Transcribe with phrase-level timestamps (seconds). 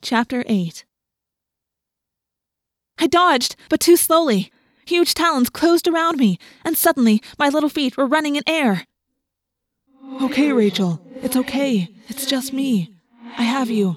[0.00, 0.84] Chapter 8
[3.00, 4.52] I dodged, but too slowly.
[4.86, 8.86] Huge talons closed around me, and suddenly my little feet were running in air.
[10.22, 11.88] Okay, Rachel, it's okay.
[12.08, 12.94] It's just me.
[13.36, 13.96] I have you.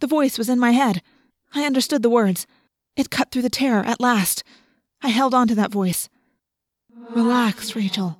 [0.00, 1.02] The voice was in my head.
[1.54, 2.46] I understood the words.
[2.96, 4.42] It cut through the terror at last.
[5.02, 6.08] I held on to that voice.
[7.10, 8.18] Relax, Rachel.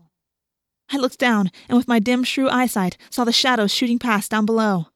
[0.91, 4.45] I looked down, and with my dim shrew eyesight, saw the shadows shooting past down
[4.45, 4.89] below.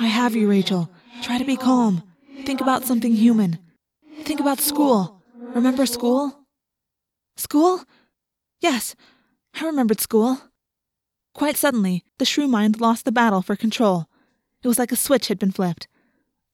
[0.00, 0.90] I have you, Rachel.
[1.22, 2.02] Try to be calm.
[2.44, 3.58] Think about something human.
[4.22, 5.22] Think about school.
[5.54, 6.46] Remember school?
[7.36, 7.84] School?
[8.60, 8.94] Yes,
[9.54, 10.38] I remembered school.
[11.34, 14.06] Quite suddenly, the shrew mind lost the battle for control.
[14.62, 15.88] It was like a switch had been flipped.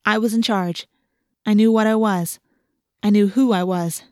[0.05, 0.87] I was in charge.
[1.47, 2.39] I knew what I was.
[3.03, 4.03] I knew who I was.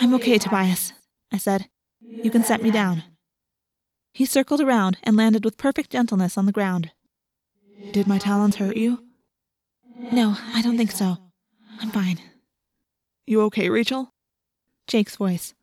[0.00, 0.92] I'm okay, Tobias,
[1.32, 1.68] I said.
[2.00, 3.02] You can set me down.
[4.12, 6.90] He circled around and landed with perfect gentleness on the ground.
[7.92, 9.04] Did my talons hurt you?
[10.12, 11.16] No, I don't think so.
[11.80, 12.18] I'm fine.
[13.26, 14.12] You okay, Rachel?
[14.86, 15.54] Jake's voice.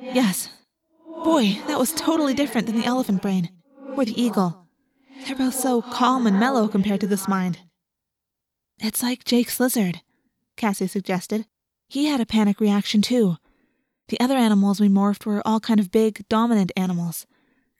[0.00, 0.48] Yes.
[1.24, 3.50] Boy, that was totally different than the elephant brain,
[3.96, 4.66] or the eagle.
[5.26, 7.58] They're both so calm and mellow compared to this mind.
[8.80, 10.00] It's like Jake's lizard,
[10.56, 11.46] Cassie suggested.
[11.88, 13.36] He had a panic reaction too.
[14.08, 17.26] The other animals we morphed were all kind of big, dominant animals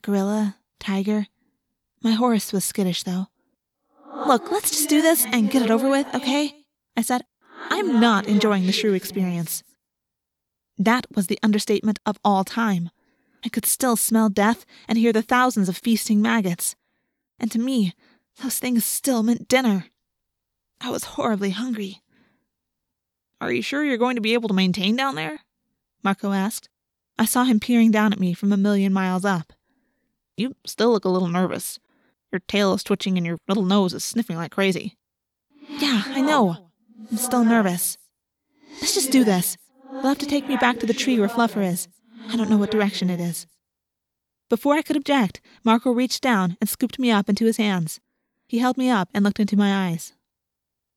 [0.02, 1.26] gorilla, tiger.
[2.02, 3.28] My horse was skittish, though.
[4.14, 6.64] Look, let's just do this and get it over with, okay?
[6.96, 7.22] I said.
[7.70, 9.62] I'm not enjoying the shrew experience.
[10.78, 12.90] That was the understatement of all time.
[13.44, 16.76] I could still smell death and hear the thousands of feasting maggots.
[17.38, 17.94] And to me,
[18.42, 19.86] those things still meant dinner.
[20.80, 22.02] I was horribly hungry.
[23.40, 25.40] Are you sure you're going to be able to maintain down there?
[26.02, 26.68] Marco asked.
[27.18, 29.52] I saw him peering down at me from a million miles up.
[30.36, 31.78] You still look a little nervous.
[32.34, 34.96] Your tail is twitching and your little nose is sniffing like crazy.
[35.68, 36.68] Yeah, I know.
[37.08, 37.96] I'm still nervous.
[38.80, 39.56] Let's just do this.
[39.92, 41.86] They'll have to take me back to the tree where Fluffer is.
[42.28, 43.46] I don't know what direction it is.
[44.50, 48.00] Before I could object, Marco reached down and scooped me up into his hands.
[48.48, 50.12] He held me up and looked into my eyes.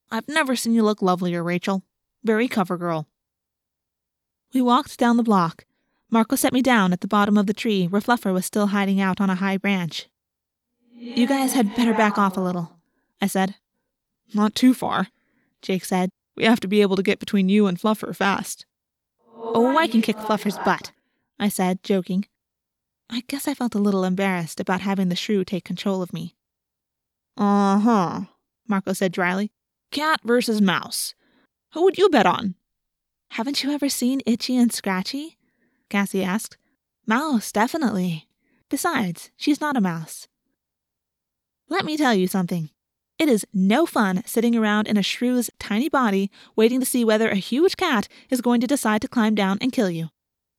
[0.10, 1.84] I've never seen you look lovelier, Rachel.
[2.24, 3.06] Very cover girl.
[4.56, 5.66] We walked down the block.
[6.10, 9.00] Marco set me down at the bottom of the tree where Fluffer was still hiding
[9.00, 10.10] out on a high branch.
[11.00, 12.72] You guys had better back off a little,
[13.22, 13.56] I said.
[14.34, 15.08] Not too far,
[15.62, 16.10] Jake said.
[16.36, 18.66] We have to be able to get between you and Fluffer fast.
[19.36, 20.92] Oh, I can kick Fluffer's butt,
[21.40, 22.26] I said, joking.
[23.12, 26.36] I guess I felt a little embarrassed about having the shrew take control of me.
[27.38, 28.22] Uh huh,
[28.68, 29.52] Marco said dryly.
[29.92, 31.14] Cat versus mouse.
[31.74, 32.56] Who would you bet on?
[33.32, 35.38] Haven't you ever seen Itchy and Scratchy?
[35.90, 36.58] Cassie asked.
[37.06, 38.28] Mouse, definitely.
[38.70, 40.28] Besides, she's not a mouse.
[41.70, 42.70] Let me tell you something.
[43.20, 47.30] It is no fun sitting around in a shrew's tiny body waiting to see whether
[47.30, 50.10] a huge cat is going to decide to climb down and kill you.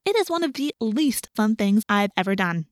[0.05, 2.67] It is one of the least fun things I've ever done.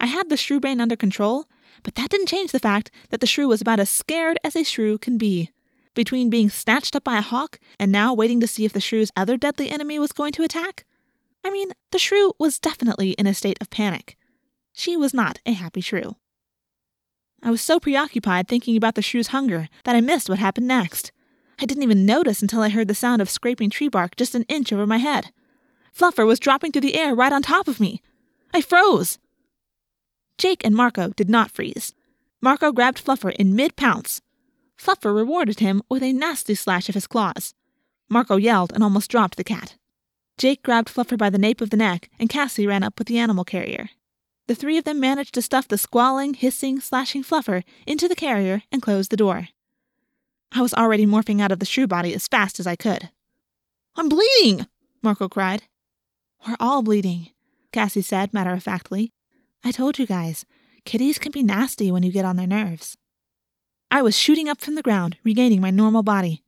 [0.00, 1.46] I had the shrew brain under control,
[1.82, 4.64] but that didn't change the fact that the shrew was about as scared as a
[4.64, 5.50] shrew can be.
[5.94, 9.10] Between being snatched up by a hawk and now waiting to see if the shrew's
[9.16, 10.84] other deadly enemy was going to attack,
[11.44, 14.16] I mean, the shrew was definitely in a state of panic.
[14.72, 16.16] She was not a happy shrew.
[17.48, 21.12] I was so preoccupied thinking about the shrew's hunger that I missed what happened next.
[21.58, 24.44] I didn't even notice until I heard the sound of scraping tree bark just an
[24.50, 25.32] inch over my head.
[25.90, 28.02] Fluffer was dropping through the air right on top of me.
[28.52, 29.18] I froze.
[30.36, 31.94] Jake and Marco did not freeze.
[32.42, 34.20] Marco grabbed Fluffer in mid pounce.
[34.76, 37.54] Fluffer rewarded him with a nasty slash of his claws.
[38.10, 39.76] Marco yelled and almost dropped the cat.
[40.36, 43.16] Jake grabbed Fluffer by the nape of the neck, and Cassie ran up with the
[43.16, 43.88] animal carrier.
[44.48, 48.62] The three of them managed to stuff the squalling, hissing, slashing Fluffer into the carrier
[48.72, 49.48] and close the door.
[50.52, 53.10] I was already morphing out of the shrew body as fast as I could.
[53.94, 54.66] I'm bleeding!
[55.02, 55.64] Marco cried.
[56.46, 57.28] We're all bleeding,
[57.72, 59.12] Cassie said matter of factly.
[59.62, 60.46] I told you guys,
[60.86, 62.96] kitties can be nasty when you get on their nerves.
[63.90, 66.42] I was shooting up from the ground, regaining my normal body.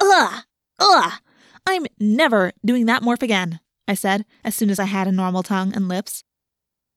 [0.00, 0.42] Ugh!
[0.80, 1.12] Ugh!
[1.64, 5.44] I'm never doing that morph again, I said, as soon as I had a normal
[5.44, 6.24] tongue and lips.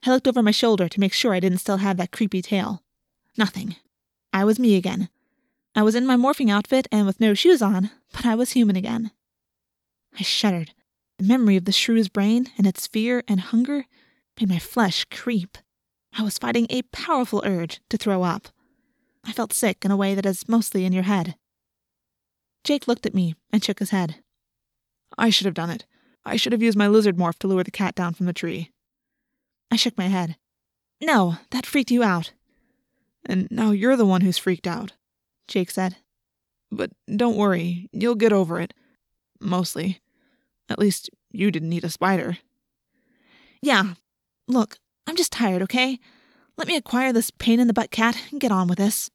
[0.06, 2.84] I looked over my shoulder to make sure I didn't still have that creepy tail.
[3.38, 3.78] Nothing.
[4.34, 5.10] I was me again.
[5.76, 8.76] I was in my morphing outfit and with no shoes on, but I was human
[8.76, 9.12] again.
[10.20, 10.72] I shuddered.
[11.18, 13.86] The memory of the shrew's brain and its fear and hunger
[14.40, 15.58] made my flesh creep.
[16.18, 18.50] I was fighting a powerful urge to throw up.
[19.24, 21.36] I felt sick in a way that is mostly in your head.
[22.64, 24.18] Jake looked at me and shook his head.
[25.18, 25.86] I should have done it.
[26.26, 28.73] I should have used my lizard morph to lure the cat down from the tree.
[29.74, 30.36] I shook my head.
[31.02, 32.32] No, that freaked you out.
[33.26, 34.92] And now you're the one who's freaked out.
[35.48, 35.96] Jake said.
[36.72, 38.76] But don't worry, you'll get over it.
[39.42, 40.00] Mostly.
[40.70, 42.38] At least you didn't eat a spider.
[43.64, 43.96] Yeah.
[44.48, 44.78] Look,
[45.08, 45.98] I'm just tired, okay?
[46.56, 49.10] Let me acquire this pain in the butt cat and get on with this.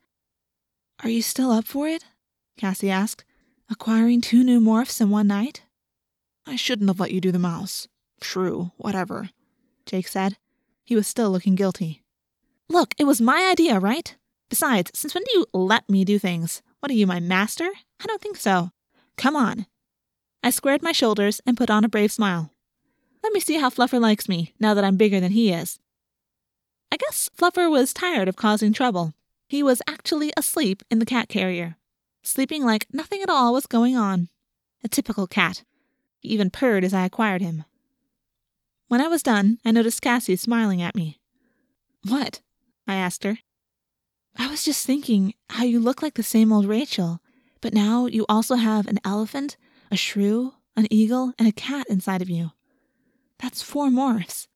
[1.05, 2.05] Are you still up for it?
[2.57, 3.25] Cassie asked.
[3.71, 5.63] Acquiring two new morphs in one night?
[6.49, 7.87] I shouldn't have let you do the mouse.
[8.21, 9.31] True, whatever,
[9.87, 10.37] Jake said.
[10.89, 12.03] He was still looking guilty.
[12.71, 14.17] Look, it was my idea, right?
[14.49, 16.63] Besides, since when do you let me do things?
[16.81, 17.69] What are you, my master?
[18.01, 18.71] I don't think so.
[19.19, 19.67] Come on.
[20.43, 22.55] I squared my shoulders and put on a brave smile.
[23.23, 25.79] Let me see how Fluffer likes me, now that I'm bigger than he is.
[26.91, 29.13] I guess Fluffer was tired of causing trouble.
[29.47, 31.77] He was actually asleep in the cat carrier,
[32.23, 34.31] sleeping like nothing at all was going on.
[34.83, 35.65] A typical cat.
[36.19, 37.67] He even purred as I acquired him.
[38.89, 41.21] When I was done, I noticed Cassie smiling at me.
[42.07, 42.41] What?
[42.87, 43.39] I asked her.
[44.37, 47.21] I was just thinking how you look like the same old Rachel,
[47.61, 49.57] but now you also have an elephant,
[49.91, 52.53] a shrew, an eagle, and a cat inside of you.
[53.39, 54.47] That's four morphs.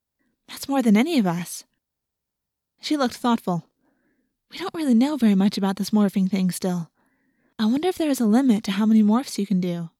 [0.48, 1.64] That's more than any of us.
[2.80, 3.66] She looked thoughtful.
[4.50, 6.90] We don't really know very much about this morphing thing still.
[7.58, 9.90] I wonder if there is a limit to how many morphs you can do.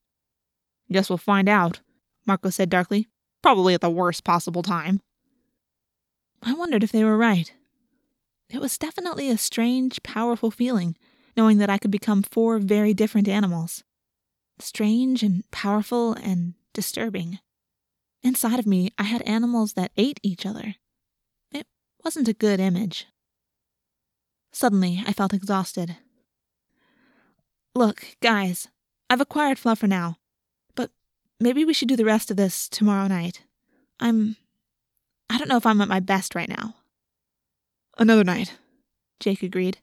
[0.91, 1.81] Guess we'll find out,
[2.27, 3.09] Marco said darkly.
[3.43, 5.01] Probably at the worst possible time.
[6.43, 7.53] I wondered if they were right.
[8.49, 10.97] It was definitely a strange, powerful feeling,
[11.37, 13.83] knowing that I could become four very different animals.
[14.59, 17.39] Strange and powerful and disturbing.
[18.23, 20.77] Inside of me, I had animals that ate each other.
[21.51, 21.67] It
[22.05, 23.07] wasn't a good image.
[24.53, 25.97] Suddenly, I felt exhausted.
[27.75, 28.69] Look, guys,
[29.09, 30.19] I've acquired Fluffer now,
[31.43, 33.43] maybe we should do the rest of this tomorrow night.
[34.01, 34.37] I'm.
[35.31, 36.77] I don't know if I'm at my best right now.
[37.99, 38.59] Another night,
[39.21, 39.79] Jake agreed.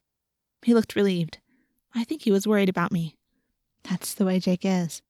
[0.63, 1.39] He looked relieved.
[1.95, 3.15] I think he was worried about me.
[3.83, 5.01] That's the way Jake is.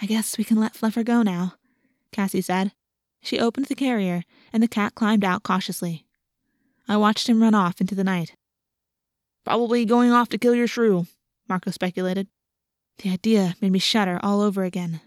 [0.00, 1.54] I guess we can let Fluffer go now,
[2.12, 2.72] Cassie said.
[3.22, 4.22] She opened the carrier,
[4.52, 6.04] and the cat climbed out cautiously.
[6.88, 8.34] I watched him run off into the night.
[9.44, 11.06] Probably going off to kill your shrew,
[11.48, 12.28] Marco speculated.
[12.98, 15.00] The idea made me shudder all over again.